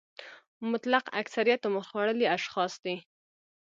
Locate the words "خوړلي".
1.89-2.25